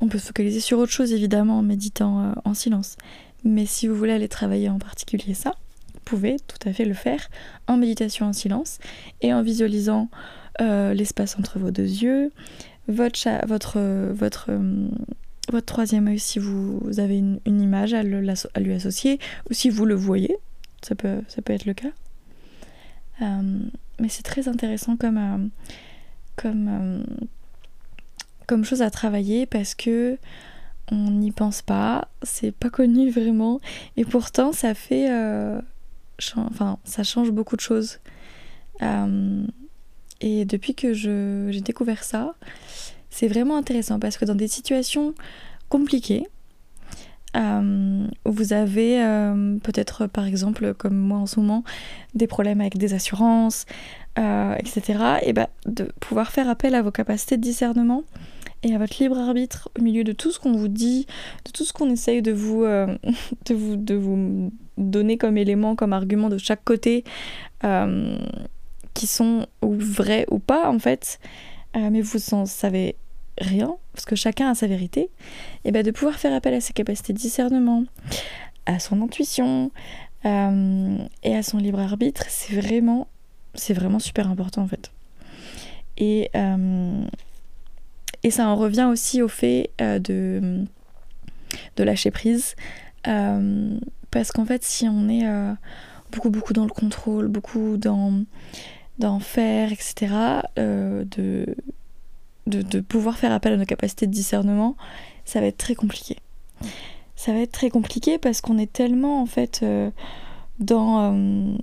On 0.00 0.08
peut 0.08 0.18
se 0.18 0.26
focaliser 0.26 0.60
sur 0.60 0.78
autre 0.78 0.92
chose 0.92 1.12
évidemment 1.12 1.58
en 1.58 1.62
méditant 1.62 2.20
euh, 2.20 2.32
en 2.44 2.54
silence, 2.54 2.96
mais 3.44 3.66
si 3.66 3.86
vous 3.86 3.94
voulez 3.94 4.12
aller 4.12 4.28
travailler 4.28 4.68
en 4.68 4.78
particulier 4.78 5.34
ça, 5.34 5.52
vous 5.94 6.00
pouvez 6.04 6.36
tout 6.46 6.68
à 6.68 6.72
fait 6.72 6.84
le 6.84 6.94
faire 6.94 7.28
en 7.66 7.76
méditation 7.76 8.26
en 8.26 8.32
silence 8.32 8.78
et 9.22 9.32
en 9.32 9.42
visualisant 9.42 10.08
euh, 10.60 10.94
l'espace 10.94 11.38
entre 11.38 11.58
vos 11.58 11.70
deux 11.70 11.82
yeux, 11.82 12.32
votre, 12.88 13.28
votre, 14.14 14.50
votre 15.50 15.66
troisième 15.66 16.08
œil 16.08 16.18
si 16.18 16.38
vous 16.38 16.80
avez 16.98 17.18
une, 17.18 17.40
image 17.46 17.94
à, 17.94 18.02
lui 18.02 18.72
associer 18.72 19.18
ou 19.48 19.54
si 19.54 19.70
vous 19.70 19.84
le 19.84 19.94
voyez 19.94 20.36
ça 20.82 20.94
peut, 20.94 21.22
ça 21.28 21.42
peut 21.42 21.52
être 21.52 21.66
le 21.66 21.74
cas. 21.74 21.90
mais 23.20 24.08
c'est 24.08 24.22
très 24.22 24.48
intéressant 24.48 24.96
comme, 24.96 25.50
comme, 26.36 27.04
comme 28.46 28.64
chose 28.64 28.82
à 28.82 28.90
travailler 28.90 29.46
parce 29.46 29.74
que 29.74 30.18
on 30.92 31.10
n'y 31.10 31.32
pense 31.32 31.62
pas, 31.62 32.08
c'est 32.22 32.52
pas 32.52 32.70
connu 32.70 33.10
vraiment, 33.18 33.60
et 33.96 34.04
pourtant 34.04 34.52
ça 34.52 34.74
fait, 34.74 35.08
enfin 36.36 36.78
ça 36.84 37.02
change 37.02 37.30
beaucoup 37.30 37.56
de 37.56 37.60
choses. 37.60 37.98
et 40.20 40.44
depuis 40.44 40.74
que 40.74 40.92
j'ai 40.92 41.60
découvert 41.60 42.04
ça, 42.04 42.36
c'est 43.16 43.28
vraiment 43.28 43.56
intéressant 43.56 43.98
parce 43.98 44.18
que 44.18 44.26
dans 44.26 44.34
des 44.34 44.46
situations 44.46 45.14
compliquées, 45.70 46.26
euh, 47.34 48.06
vous 48.26 48.52
avez 48.52 49.02
euh, 49.02 49.56
peut-être 49.62 50.06
par 50.06 50.26
exemple 50.26 50.74
comme 50.74 50.96
moi 50.96 51.18
en 51.18 51.26
ce 51.26 51.40
moment 51.40 51.64
des 52.14 52.26
problèmes 52.26 52.60
avec 52.60 52.76
des 52.76 52.92
assurances, 52.92 53.64
euh, 54.18 54.54
etc. 54.56 54.98
Et 55.22 55.32
bah, 55.32 55.48
de 55.64 55.90
pouvoir 55.98 56.30
faire 56.30 56.46
appel 56.50 56.74
à 56.74 56.82
vos 56.82 56.90
capacités 56.90 57.38
de 57.38 57.42
discernement 57.42 58.04
et 58.62 58.74
à 58.74 58.78
votre 58.78 59.02
libre 59.02 59.18
arbitre 59.18 59.70
au 59.78 59.82
milieu 59.82 60.04
de 60.04 60.12
tout 60.12 60.30
ce 60.30 60.38
qu'on 60.38 60.52
vous 60.52 60.68
dit, 60.68 61.06
de 61.46 61.52
tout 61.52 61.64
ce 61.64 61.72
qu'on 61.72 61.88
essaye 61.88 62.20
de 62.20 62.32
vous, 62.32 62.64
de 63.46 63.54
vous, 63.54 63.76
de 63.76 63.94
vous 63.94 64.52
donner 64.76 65.16
comme 65.16 65.38
élément, 65.38 65.74
comme 65.74 65.94
argument 65.94 66.28
de 66.28 66.36
chaque 66.36 66.64
côté, 66.64 67.02
qui 68.92 69.06
sont 69.06 69.46
ou 69.62 69.74
vrais 69.74 70.26
ou 70.30 70.38
pas 70.38 70.70
en 70.70 70.78
fait, 70.78 71.18
mais 71.74 72.00
vous 72.00 72.34
en 72.34 72.46
savez 72.46 72.96
rien, 73.38 73.76
parce 73.92 74.04
que 74.04 74.16
chacun 74.16 74.50
a 74.50 74.54
sa 74.54 74.66
vérité, 74.66 75.10
et 75.64 75.72
bien 75.72 75.82
de 75.82 75.90
pouvoir 75.90 76.14
faire 76.14 76.34
appel 76.34 76.54
à 76.54 76.60
ses 76.60 76.72
capacités 76.72 77.12
de 77.12 77.18
discernement, 77.18 77.84
à 78.66 78.78
son 78.78 79.00
intuition 79.02 79.70
euh, 80.24 80.98
et 81.22 81.36
à 81.36 81.42
son 81.42 81.58
libre 81.58 81.80
arbitre, 81.80 82.24
c'est 82.28 82.54
vraiment, 82.54 83.06
c'est 83.54 83.74
vraiment 83.74 83.98
super 83.98 84.28
important 84.28 84.62
en 84.62 84.68
fait. 84.68 84.90
Et, 85.96 86.30
euh, 86.34 87.04
et 88.22 88.30
ça 88.30 88.48
en 88.48 88.56
revient 88.56 88.88
aussi 88.90 89.22
au 89.22 89.28
fait 89.28 89.70
euh, 89.80 89.98
de, 89.98 90.64
de 91.76 91.84
lâcher 91.84 92.10
prise, 92.10 92.56
parce 93.02 94.32
qu'en 94.32 94.44
fait 94.44 94.64
si 94.64 94.88
on 94.88 95.08
est 95.08 95.24
beaucoup 96.10 96.30
beaucoup 96.30 96.52
dans 96.52 96.64
le 96.64 96.70
contrôle, 96.70 97.28
beaucoup 97.28 97.76
dans 97.76 98.24
d'en 98.98 99.20
faire, 99.20 99.70
etc., 99.72 100.40
de, 100.56 101.54
de, 102.46 102.80
pouvoir 102.80 103.18
faire 103.18 103.32
appel 103.32 103.52
à 103.52 103.56
nos 103.56 103.64
capacités 103.64 104.06
de 104.06 104.12
discernement, 104.12 104.76
ça 105.24 105.40
va 105.40 105.46
être 105.46 105.58
très 105.58 105.74
compliqué. 105.74 106.16
Ça 107.16 107.32
va 107.32 107.40
être 107.40 107.52
très 107.52 107.70
compliqué 107.70 108.18
parce 108.18 108.40
qu'on 108.40 108.58
est 108.58 108.72
tellement 108.72 109.22
en 109.22 109.26
fait 109.26 109.60
euh, 109.62 109.90
dans, 110.58 111.12
euh, 111.12 111.56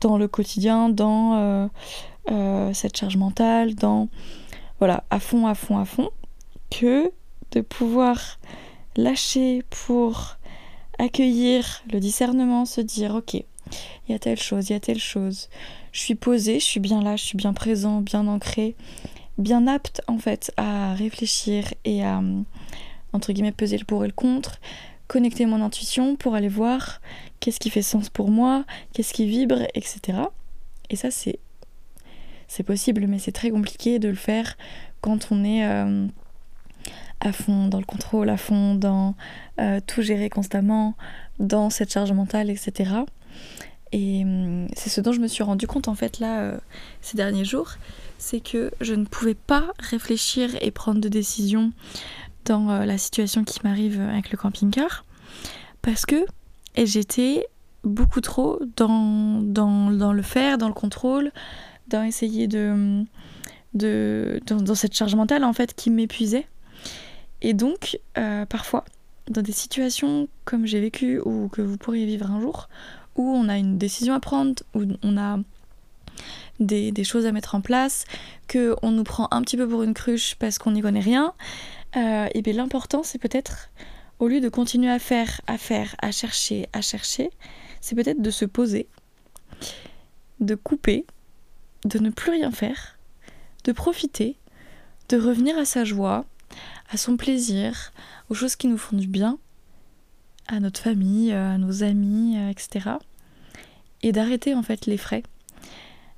dans 0.00 0.16
le 0.16 0.28
quotidien, 0.28 0.88
dans 0.88 1.68
euh, 2.30 2.72
cette 2.72 2.96
charge 2.96 3.16
mentale, 3.16 3.74
dans 3.74 4.08
voilà, 4.78 5.04
à 5.10 5.20
fond, 5.20 5.46
à 5.46 5.54
fond, 5.54 5.78
à 5.78 5.84
fond, 5.84 6.10
que 6.70 7.12
de 7.52 7.60
pouvoir 7.60 8.38
lâcher 8.96 9.62
pour 9.70 10.36
accueillir 10.98 11.82
le 11.92 12.00
discernement, 12.00 12.64
se 12.64 12.80
dire 12.80 13.14
ok, 13.14 13.34
il 13.34 13.44
y 14.08 14.14
a 14.14 14.18
telle 14.18 14.40
chose, 14.40 14.70
il 14.70 14.72
y 14.72 14.76
a 14.76 14.80
telle 14.80 14.98
chose, 14.98 15.48
je 15.92 16.00
suis 16.00 16.14
posée, 16.14 16.60
je 16.60 16.64
suis 16.64 16.80
bien 16.80 17.02
là, 17.02 17.16
je 17.16 17.22
suis 17.22 17.36
bien 17.36 17.52
présent, 17.52 18.00
bien 18.00 18.26
ancré, 18.26 18.74
bien 19.38 19.66
apte 19.66 20.02
en 20.06 20.18
fait 20.18 20.52
à 20.56 20.94
réfléchir 20.94 21.72
et 21.84 22.04
à 22.04 22.22
entre 23.12 23.32
guillemets 23.32 23.52
peser 23.52 23.78
le 23.78 23.84
pour 23.84 24.04
et 24.04 24.06
le 24.06 24.12
contre, 24.12 24.58
connecter 25.06 25.46
mon 25.46 25.60
intuition 25.62 26.16
pour 26.16 26.34
aller 26.34 26.48
voir 26.48 27.00
qu'est-ce 27.40 27.60
qui 27.60 27.70
fait 27.70 27.82
sens 27.82 28.08
pour 28.08 28.30
moi, 28.30 28.64
qu'est-ce 28.92 29.12
qui 29.12 29.26
vibre, 29.26 29.62
etc. 29.74 30.18
Et 30.90 30.96
ça 30.96 31.10
c'est 31.10 31.38
c'est 32.48 32.62
possible, 32.62 33.06
mais 33.06 33.18
c'est 33.18 33.32
très 33.32 33.50
compliqué 33.50 33.98
de 33.98 34.08
le 34.08 34.14
faire 34.14 34.58
quand 35.00 35.28
on 35.30 35.42
est 35.42 35.66
euh, 35.66 36.06
à 37.20 37.32
fond 37.32 37.68
dans 37.68 37.78
le 37.78 37.84
contrôle, 37.84 38.28
à 38.28 38.36
fond 38.36 38.74
dans 38.74 39.14
euh, 39.58 39.80
tout 39.86 40.02
gérer 40.02 40.28
constamment, 40.28 40.94
dans 41.38 41.70
cette 41.70 41.92
charge 41.92 42.12
mentale, 42.12 42.50
etc. 42.50 42.90
Et 43.92 44.22
hum, 44.24 44.66
c'est 44.74 44.90
ce 44.90 45.00
dont 45.00 45.12
je 45.12 45.20
me 45.20 45.28
suis 45.28 45.42
rendu 45.42 45.66
compte 45.66 45.88
en 45.88 45.94
fait 45.94 46.18
là 46.18 46.40
euh, 46.40 46.58
ces 47.02 47.16
derniers 47.16 47.44
jours, 47.44 47.72
c'est 48.18 48.40
que 48.40 48.70
je 48.80 48.94
ne 48.94 49.04
pouvais 49.04 49.34
pas 49.34 49.72
réfléchir 49.78 50.50
et 50.60 50.70
prendre 50.70 51.00
de 51.00 51.08
décisions 51.08 51.72
dans 52.44 52.70
euh, 52.70 52.84
la 52.84 52.98
situation 52.98 53.44
qui 53.44 53.60
m'arrive 53.64 54.00
avec 54.00 54.30
le 54.30 54.38
camping-car 54.38 55.04
parce 55.82 56.06
que 56.06 56.24
j'étais 56.76 57.46
beaucoup 57.84 58.20
trop 58.20 58.60
dans, 58.76 59.40
dans, 59.42 59.90
dans, 59.90 60.12
le 60.12 60.22
faire, 60.22 60.56
dans 60.56 60.68
le 60.68 60.74
contrôle, 60.74 61.32
dans 61.88 62.02
essayer 62.04 62.46
de, 62.46 63.04
de 63.74 64.40
dans, 64.46 64.74
cette 64.74 64.94
charge 64.94 65.14
mentale 65.14 65.44
en 65.44 65.52
fait 65.52 65.74
qui 65.74 65.90
m'épuisait. 65.90 66.46
Et 67.42 67.54
donc 67.54 67.98
euh, 68.16 68.46
parfois 68.46 68.84
dans 69.28 69.42
des 69.42 69.52
situations 69.52 70.28
comme 70.44 70.66
j'ai 70.66 70.80
vécu 70.80 71.20
ou 71.20 71.48
que 71.48 71.62
vous 71.62 71.76
pourriez 71.76 72.06
vivre 72.06 72.30
un 72.30 72.40
jour 72.40 72.68
où 73.16 73.28
on 73.28 73.48
a 73.48 73.58
une 73.58 73.78
décision 73.78 74.14
à 74.14 74.20
prendre, 74.20 74.62
où 74.74 74.84
on 75.02 75.16
a 75.16 75.38
des, 76.60 77.04
choses 77.04 77.26
à 77.26 77.32
mettre 77.32 77.54
en 77.54 77.60
place, 77.60 78.04
qu'on 78.50 78.90
nous 78.90 79.04
prend 79.04 79.28
un 79.30 79.42
petit 79.42 79.56
peu 79.56 79.68
pour 79.68 79.82
une 79.82 79.94
cruche 79.94 80.34
parce 80.36 80.58
qu'on 80.58 80.72
n'y 80.72 80.82
connaît 80.82 81.00
rien, 81.00 81.34
euh, 81.96 82.28
et 82.34 82.42
bien 82.42 82.54
l'important 82.54 83.02
c'est 83.02 83.18
peut-être, 83.18 83.70
au 84.18 84.28
lieu 84.28 84.40
de 84.40 84.48
continuer 84.48 84.90
à 84.90 84.98
faire, 84.98 85.40
à 85.46 85.58
faire, 85.58 85.96
à 86.00 86.12
chercher, 86.12 86.68
à 86.72 86.80
chercher, 86.80 87.30
c'est 87.80 87.94
peut-être 87.94 88.22
de 88.22 88.30
se 88.30 88.44
poser, 88.44 88.88
de 90.40 90.54
couper, 90.54 91.04
de 91.84 91.98
ne 91.98 92.10
plus 92.10 92.30
rien 92.30 92.52
faire, 92.52 92.98
de 93.64 93.72
profiter, 93.72 94.36
de 95.08 95.18
revenir 95.18 95.58
à 95.58 95.64
sa 95.64 95.84
joie, 95.84 96.24
à 96.90 96.96
son 96.96 97.16
plaisir, 97.16 97.92
aux 98.28 98.34
choses 98.34 98.56
qui 98.56 98.68
nous 98.68 98.78
font 98.78 98.96
du 98.96 99.06
bien, 99.06 99.38
à 100.48 100.60
notre 100.60 100.80
famille, 100.80 101.32
à 101.32 101.58
nos 101.58 101.82
amis, 101.82 102.36
euh, 102.36 102.50
etc. 102.50 102.90
Et 104.02 104.12
d'arrêter 104.12 104.54
en 104.54 104.62
fait 104.62 104.86
les 104.86 104.96
frais 104.96 105.22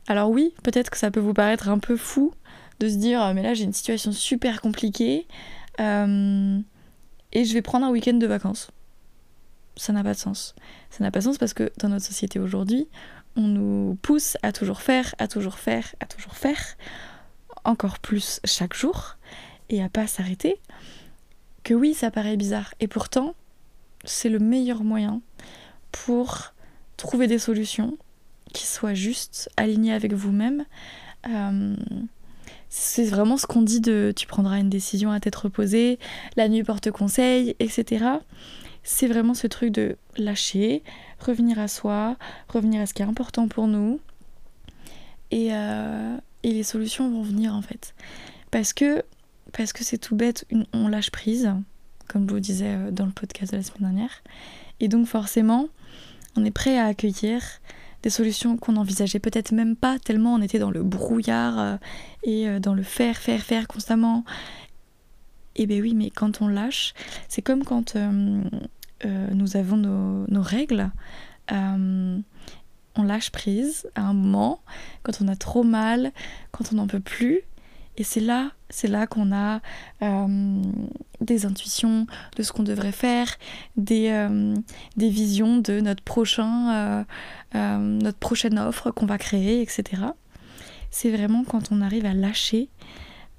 alors 0.07 0.29
oui, 0.29 0.53
peut-être 0.63 0.91
que 0.91 0.99
ça 0.99 1.11
peut 1.11 1.21
vous 1.21 1.33
paraître 1.33 1.71
un 1.71 1.79
peu 1.79 1.97
fou 1.97 2.35
de 2.79 2.91
se 2.91 2.97
dire 2.97 3.33
mais 3.35 3.43
là 3.43 3.55
j'ai 3.55 3.65
une 3.65 3.73
situation 3.73 4.13
super 4.13 4.61
compliquée 4.61 5.27
euh, 5.81 6.61
et 7.33 7.45
je 7.45 7.55
vais 7.55 7.63
prendre 7.63 7.87
un 7.87 7.91
week-end 7.91 8.15
de 8.15 8.27
vacances. 8.27 8.71
Ça 9.77 9.93
n'a 9.93 10.05
pas 10.05 10.15
de 10.15 10.19
sens. 10.19 10.55
Ça 10.91 11.03
n'a 11.03 11.11
pas 11.11 11.19
de 11.19 11.25
sens 11.25 11.39
parce 11.39 11.55
que 11.55 11.73
dans 11.79 11.89
notre 11.89 12.05
société 12.05 12.39
aujourd'hui, 12.39 12.87
on 13.37 13.43
nous 13.43 13.99
pousse 14.03 14.37
à 14.43 14.53
toujours 14.53 14.83
faire, 14.83 15.15
à 15.19 15.27
toujours 15.27 15.59
faire, 15.59 15.95
à 15.99 16.07
toujours 16.07 16.37
faire, 16.37 16.61
encore 17.65 17.99
plus 17.99 18.41
chaque 18.45 18.75
jour, 18.75 19.17
et 19.69 19.83
à 19.83 19.89
pas 19.89 20.07
s'arrêter. 20.07 20.61
Que 21.65 21.75
oui, 21.75 21.95
ça 21.95 22.13
paraît 22.13 22.37
bizarre. 22.37 22.75
Et 22.79 22.87
pourtant, 22.87 23.35
c'est 24.05 24.29
le 24.29 24.39
meilleur 24.39 24.85
moyen 24.85 25.21
pour 25.93 26.55
trouver 26.97 27.27
des 27.27 27.39
solutions, 27.39 27.97
qui 28.53 28.67
soit 28.67 28.95
juste, 28.95 29.51
aligné 29.57 29.93
avec 29.93 30.13
vous-même. 30.13 30.65
Euh, 31.29 31.77
c'est 32.69 33.05
vraiment 33.05 33.37
ce 33.37 33.47
qu'on 33.47 33.63
dit 33.63 33.81
de 33.81 34.13
tu 34.15 34.27
prendras 34.27 34.59
une 34.59 34.71
décision 34.71 35.11
à 35.11 35.21
tête 35.21 35.37
reposée, 35.37 35.99
la 36.37 36.49
nuit 36.49 36.65
porte 36.65 36.91
conseil, 36.91 37.55
etc. 37.61 38.07
C'est 38.83 39.07
vraiment 39.07 39.35
ce 39.35 39.47
truc 39.47 39.71
de 39.71 39.97
lâcher, 40.17 40.83
revenir 41.21 41.59
à 41.59 41.69
soi, 41.69 42.17
revenir 42.49 42.83
à 42.83 42.87
ce 42.87 42.95
qui 42.95 43.03
est 43.03 43.07
important 43.07 43.49
pour 43.49 43.67
nous. 43.67 44.01
Et, 45.31 45.49
euh, 45.53 46.17
et 46.43 46.51
les 46.51 46.63
solutions 46.63 47.11
vont 47.11 47.23
venir 47.23 47.55
en 47.55 47.63
fait. 47.63 47.95
Parce 48.51 48.73
que 48.73 49.03
parce 49.53 49.73
que 49.73 49.85
c'est 49.85 49.99
tout 49.99 50.17
bête, 50.17 50.47
on 50.73 50.89
lâche 50.89 51.11
prise, 51.11 51.53
comme 52.09 52.29
je 52.29 52.35
vous 52.35 52.41
disais 52.41 52.75
euh, 52.75 52.91
dans 52.91 53.07
le 53.07 53.13
podcast 53.13 53.53
de 53.53 53.59
la 53.59 53.63
semaine 53.63 53.93
dernière. 53.93 54.23
Et 54.81 54.89
donc 54.89 55.07
forcément, 55.07 55.69
on 56.37 56.45
est 56.45 56.51
prêt 56.51 56.79
à 56.79 56.87
accueillir 56.87 57.43
des 58.03 58.11
solutions 58.11 58.57
qu'on 58.57 58.73
n'envisageait 58.73 59.19
peut-être 59.19 59.53
même 59.53 59.77
pas, 59.77 59.99
tellement 59.99 60.35
on 60.35 60.43
était 60.43 60.59
dans 60.59 60.71
le 60.71 60.83
brouillard 60.83 61.59
euh, 61.59 61.77
et 62.23 62.49
euh, 62.49 62.61
dans 62.61 62.75
le 62.75 62.83
faire, 62.83 63.17
faire, 63.17 63.43
faire 63.43 63.67
constamment. 63.67 64.25
Et 65.57 65.63
eh 65.63 65.67
ben 65.67 65.81
oui, 65.81 65.95
mais 65.95 66.11
quand 66.11 66.43
on 66.43 66.49
lâche, 66.49 66.95
c'est 67.29 67.41
comme 67.41 67.63
quand 67.63 67.95
nous 67.95 69.57
avons 69.57 69.77
nos, 69.77 70.27
nos 70.27 70.43
règles. 70.43 70.91
on 71.53 72.23
lâche 72.97 73.31
prise 73.31 73.87
à 73.95 74.03
un 74.03 74.15
moment, 74.15 74.61
quand 75.05 75.21
on 75.23 75.29
a 75.29 75.37
trop 75.37 75.63
mal, 75.63 76.11
quand 76.51 76.73
on 76.73 76.77
n'en 76.77 76.89
peut 76.89 76.99
plus, 76.99 77.43
et 77.97 78.03
c'est 78.03 78.19
là, 78.21 78.51
c'est 78.75 78.89
là 78.89 79.07
qu'on 79.07 79.33
a 79.33 79.61
euh, 80.03 80.63
des 81.21 81.47
intuitions 81.47 82.09
de 82.37 82.43
ce 82.43 82.51
qu'on 82.51 82.65
devrait 82.65 82.91
faire, 82.91 83.29
des, 83.77 84.09
euh, 84.09 84.57
des, 84.97 85.11
visions 85.11 85.59
de 85.59 85.79
notre 85.79 86.03
prochain, 86.03 87.05
euh, 87.55 87.79
notre 87.79 88.19
prochaine 88.19 88.59
offre 88.59 88.91
qu'on 88.91 89.07
va 89.07 89.17
créer, 89.17 89.63
etc. 89.63 90.03
C'est 90.91 91.11
vraiment 91.11 91.45
quand 91.45 91.71
on 91.71 91.83
arrive 91.83 92.05
à 92.05 92.15
lâcher 92.15 92.69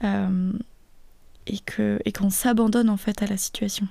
et 0.02 1.60
que 1.66 2.00
et 2.06 2.12
qu'on 2.12 2.30
s'abandonne 2.30 2.90
en 2.90 2.98
fait 2.98 3.22
à 3.22 3.28
la 3.28 3.38
situation. 3.38 3.88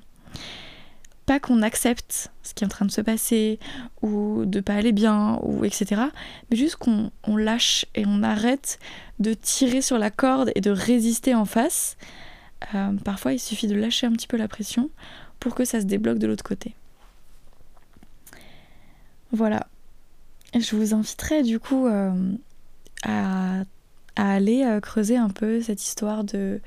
Pas 1.26 1.40
qu'on 1.40 1.62
accepte 1.62 2.31
ce 2.43 2.54
qui 2.54 2.64
est 2.64 2.66
en 2.66 2.71
train 2.71 2.85
de 2.85 2.90
se 2.90 3.00
passer 3.00 3.59
ou 4.02 4.45
de 4.45 4.61
pas 4.61 4.75
aller 4.75 4.93
bien 4.93 5.38
ou 5.43 5.64
etc. 5.64 6.02
Mais 6.50 6.57
juste 6.57 6.76
qu'on 6.76 7.37
lâche 7.37 7.87
et 7.95 8.04
on 8.07 8.23
arrête 8.23 8.78
de 9.19 9.35
tirer 9.35 9.81
sur 9.81 9.99
la 9.99 10.11
corde 10.11 10.52
et 10.54 10.61
de 10.61 10.71
résister 10.71 11.35
en 11.35 11.45
face. 11.45 11.97
Euh, 12.75 12.93
parfois, 13.04 13.33
il 13.33 13.38
suffit 13.38 13.66
de 13.66 13.75
lâcher 13.75 14.07
un 14.07 14.12
petit 14.12 14.26
peu 14.26 14.37
la 14.37 14.49
pression 14.49 14.90
pour 15.40 15.54
que 15.54 15.64
ça 15.64 15.81
se 15.81 15.87
débloque 15.87 16.19
de 16.19 16.26
l'autre 16.26 16.45
côté. 16.45 16.75
Voilà. 19.33 19.66
Je 20.54 20.76
vous 20.76 20.95
inviterai 20.95 21.43
du 21.43 21.59
coup 21.59 21.87
euh, 21.87 22.33
à, 23.02 23.64
aller 24.16 24.62
euh, 24.64 24.81
creuser 24.81 25.16
un 25.16 25.31
peu 25.31 25.61
cette 25.61 25.83
histoire 25.83 26.23
de 26.23 26.61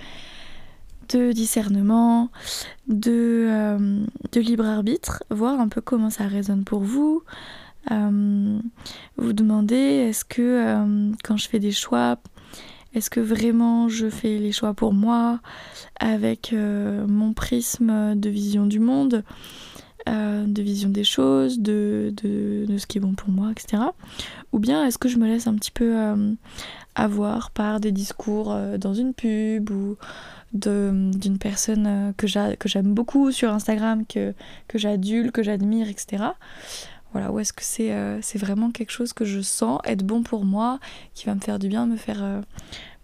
de 1.09 1.31
discernement, 1.31 2.29
de, 2.87 3.47
euh, 3.49 4.05
de, 4.31 4.39
libre 4.41 4.65
arbitre, 4.65 5.23
voir 5.29 5.59
un 5.59 5.67
peu 5.67 5.81
comment 5.81 6.09
ça 6.09 6.27
résonne 6.27 6.63
pour 6.63 6.81
vous. 6.81 7.23
Euh, 7.91 8.59
vous 9.17 9.33
demandez 9.33 9.75
est-ce 9.75 10.25
que 10.25 10.41
euh, 10.41 11.11
quand 11.23 11.37
je 11.37 11.47
fais 11.47 11.59
des 11.59 11.71
choix, 11.71 12.17
est-ce 12.93 13.09
que 13.09 13.19
vraiment 13.19 13.87
je 13.89 14.09
fais 14.09 14.37
les 14.37 14.51
choix 14.51 14.73
pour 14.73 14.93
moi, 14.93 15.39
avec 15.99 16.53
mon 16.53 17.33
prisme 17.33 18.15
de 18.15 18.29
vision 18.29 18.65
du 18.65 18.79
monde, 18.79 19.23
de 20.07 20.61
vision 20.61 20.89
des 20.89 21.03
choses, 21.03 21.59
de, 21.59 22.13
ce 22.23 22.85
qui 22.87 22.97
est 22.97 23.01
bon 23.01 23.13
pour 23.13 23.29
moi, 23.29 23.51
etc. 23.51 23.83
Ou 24.53 24.59
bien 24.59 24.85
est-ce 24.85 24.97
que 24.97 25.09
je 25.09 25.17
me 25.17 25.27
laisse 25.27 25.47
un 25.47 25.55
petit 25.55 25.71
peu 25.71 25.95
avoir 26.95 27.51
par 27.51 27.79
des 27.79 27.91
discours 27.91 28.55
dans 28.79 28.93
une 28.93 29.13
pub 29.13 29.69
ou 29.69 29.97
d'une 30.53 31.37
personne 31.39 31.87
euh, 31.87 32.11
que 32.13 32.27
j'aime 32.27 32.93
beaucoup 32.93 33.31
sur 33.31 33.51
Instagram, 33.51 34.05
que, 34.05 34.33
j'adule, 34.73 35.31
que 35.31 35.43
j'admire, 35.43 35.89
etc. 35.89 36.23
Voilà, 37.11 37.31
ou 37.31 37.39
est-ce 37.39 37.53
que 37.53 37.63
c'est 37.63 37.93
euh, 37.93 38.19
vraiment 38.35 38.71
quelque 38.71 38.91
chose 38.91 39.13
que 39.13 39.25
je 39.25 39.41
sens 39.41 39.79
être 39.85 40.03
bon 40.03 40.23
pour 40.23 40.45
moi, 40.45 40.79
qui 41.13 41.25
va 41.25 41.35
me 41.35 41.39
faire 41.39 41.59
du 41.59 41.67
bien, 41.67 41.85
me 41.85 41.97
faire, 41.97 42.23
euh, 42.23 42.41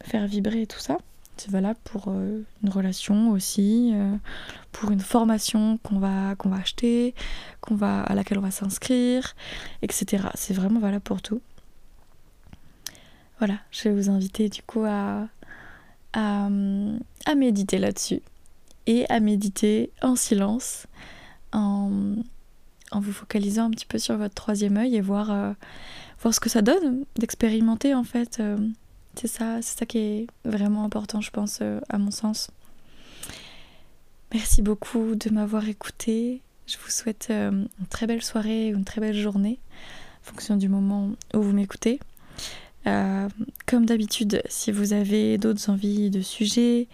me 0.04 0.10
faire 0.10 0.28
vibrer 0.28 0.64
et 0.64 0.68
tout 0.68 0.80
ça 0.80 0.98
c'est 1.38 1.52
valable 1.52 1.80
pour 1.84 2.10
une 2.10 2.70
relation 2.70 3.32
aussi, 3.32 3.94
pour 4.72 4.92
une 4.92 5.00
formation 5.00 5.78
qu'on 5.84 6.00
va, 6.00 6.36
va 6.44 6.56
acheter, 6.58 7.16
va, 7.72 8.02
à 8.02 8.16
laquelle 8.16 8.38
on 8.38 8.42
va 8.42 8.52
s'inscrire, 8.52 9.36
etc. 9.82 10.28
C'est 10.36 10.54
vraiment 10.54 10.80
valable 10.80 11.04
pour 11.04 11.22
tout. 11.22 11.42
Voilà, 13.40 13.56
je 13.72 13.84
vais 13.84 13.96
vous 13.96 14.10
inviter 14.10 14.50
du 14.50 14.62
coup 14.62 14.84
à, 14.86 15.28
à, 16.14 16.50
à 17.26 17.36
méditer 17.36 17.78
là-dessus 17.78 18.22
et 18.86 19.06
à 19.10 19.20
méditer 19.20 19.92
en 20.02 20.16
silence, 20.16 20.88
en, 21.52 22.16
en, 22.92 23.00
vous 23.00 23.12
focalisant 23.12 23.66
un 23.66 23.72
petit 23.72 23.86
peu 23.86 23.98
sur 23.98 24.18
votre 24.18 24.36
troisième 24.36 24.78
œil 24.78 24.96
et 24.96 25.02
voir, 25.02 25.32
euh, 25.32 25.54
voir 26.22 26.34
ce 26.34 26.40
que 26.40 26.50
ça 26.50 26.62
donne 26.62 27.06
d'expérimenter 27.18 27.94
en 27.94 28.04
fait. 28.04 28.40
Euh, 29.14 29.20
c'est 29.20 29.28
ça, 29.28 29.62
c'est 29.62 29.80
ça 29.80 29.86
qui 29.86 29.98
est 29.98 30.28
vraiment 30.46 30.84
important, 30.84 31.22
je 31.22 31.32
pense, 31.32 31.60
euh, 31.62 31.80
à 31.90 31.98
mon 31.98 32.12
sens. 32.12 32.52
Merci 34.34 34.62
beaucoup 34.62 35.16
de 35.16 35.30
m'avoir 35.30 35.68
écouté. 35.68 36.42
Je 36.66 36.78
vous 36.78 36.90
souhaite 36.90 37.30
une 37.30 37.68
très 37.90 38.08
belle 38.08 38.24
soirée 38.24 38.74
ou 38.74 38.78
une 38.78 38.86
très 38.86 39.02
belle 39.02 39.16
journée, 39.16 39.60
en 40.22 40.32
fonction 40.32 40.56
du 40.56 40.70
moment 40.70 41.12
où 41.34 41.42
vous 41.42 41.52
m'écoutez. 41.52 42.00
Euh, 42.88 43.30
comme 43.68 43.86
d'habitude, 43.86 44.42
si 44.50 44.72
vous 44.72 44.94
avez 44.94 45.38
d'autres 45.38 45.70
envies 45.70 46.10
de 46.10 46.22
sujets, 46.22 46.88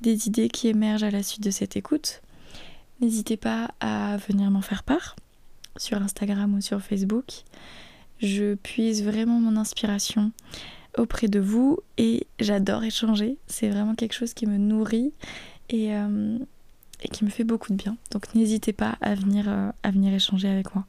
des 0.00 0.28
idées 0.28 0.48
qui 0.48 0.68
émergent 0.68 1.02
à 1.02 1.10
la 1.10 1.22
suite 1.22 1.42
de 1.42 1.50
cette 1.50 1.76
écoute, 1.76 2.22
n'hésitez 3.00 3.36
pas 3.36 3.70
à 3.80 4.16
venir 4.28 4.50
m'en 4.50 4.62
faire 4.62 4.82
part 4.82 5.16
sur 5.76 6.00
Instagram 6.00 6.54
ou 6.54 6.60
sur 6.60 6.80
Facebook. 6.80 7.42
Je 8.20 8.54
puise 8.54 9.04
vraiment 9.04 9.40
mon 9.40 9.56
inspiration 9.56 10.32
auprès 10.98 11.28
de 11.28 11.40
vous 11.40 11.78
et 11.96 12.26
j'adore 12.40 12.84
échanger. 12.84 13.36
C'est 13.46 13.68
vraiment 13.68 13.94
quelque 13.94 14.14
chose 14.14 14.34
qui 14.34 14.46
me 14.46 14.56
nourrit 14.56 15.12
et, 15.70 15.94
euh, 15.94 16.38
qui 17.12 17.24
me 17.24 17.30
fait 17.30 17.44
beaucoup 17.44 17.72
de 17.72 17.76
bien. 17.76 17.96
Donc 18.10 18.34
n'hésitez 18.34 18.72
pas 18.72 18.96
à 19.00 19.14
venir, 19.14 19.48
euh, 19.48 19.70
à 19.82 19.90
venir 19.90 20.12
échanger 20.12 20.48
avec 20.48 20.74
moi. 20.74 20.86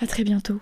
À 0.00 0.06
très 0.06 0.24
bientôt. 0.24 0.60